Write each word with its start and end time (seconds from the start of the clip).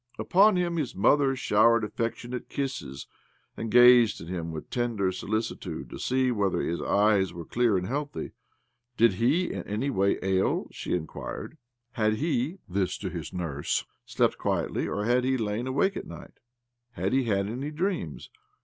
Upon 0.17 0.55
him 0.55 0.77
his 0.77 0.95
mother 0.95 1.35
showered 1.35 1.83
affection 1.83 2.33
ate 2.33 2.49
kisses, 2.49 3.05
and 3.55 3.69
gazed 3.69 4.19
at 4.19 4.29
him 4.29 4.51
with 4.51 4.71
tender 4.71 5.11
solicitude 5.11 5.91
to 5.91 5.99
see 5.99 6.31
whether 6.31 6.59
his 6.59 6.81
eyes 6.81 7.33
were 7.33 7.45
clear 7.45 7.77
and 7.77 7.85
healthy. 7.85 8.31
Did 8.97 9.13
he 9.13 9.53
in 9.53 9.61
any 9.67 9.91
way 9.91 10.17
ail? 10.23 10.65
she 10.71 10.95
inquired. 10.95 11.55
Had 11.91 12.13
he 12.13 12.57
(this 12.67 12.97
to 12.97 13.11
his 13.11 13.31
nurse) 13.31 13.85
slept 14.03 14.39
quietly, 14.39 14.87
or 14.87 15.05
had 15.05 15.23
he 15.23 15.37
lain 15.37 15.67
awake 15.67 15.95
all 15.95 16.01
night? 16.03 16.39
Had 16.93 17.13
he 17.13 17.25
'had 17.25 17.45
any 17.47 17.69
dreams? 17.69 18.31